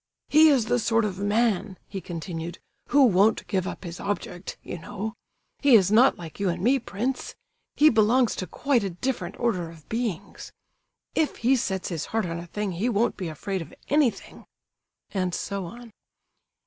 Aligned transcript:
"He 0.29 0.49
is 0.49 0.65
the 0.65 0.79
sort 0.79 1.05
of 1.05 1.19
man," 1.19 1.77
he 1.87 2.01
continued, 2.01 2.57
"who 2.87 3.03
won't 3.05 3.45
give 3.45 3.67
up 3.67 3.83
his 3.83 3.99
object, 3.99 4.57
you 4.63 4.79
know; 4.79 5.13
he 5.59 5.75
is 5.75 5.91
not 5.91 6.17
like 6.17 6.39
you 6.39 6.49
and 6.49 6.59
me, 6.63 6.79
prince—he 6.79 7.87
belongs 7.91 8.35
to 8.37 8.47
quite 8.47 8.83
a 8.83 8.89
different 8.89 9.39
order 9.39 9.69
of 9.69 9.87
beings. 9.89 10.51
If 11.13 11.35
he 11.45 11.55
sets 11.55 11.89
his 11.89 12.05
heart 12.05 12.25
on 12.25 12.39
a 12.39 12.47
thing 12.47 12.71
he 12.71 12.89
won't 12.89 13.15
be 13.15 13.27
afraid 13.27 13.61
of 13.61 13.75
anything—" 13.89 14.47
and 15.11 15.35
so 15.35 15.65
on. 15.65 15.93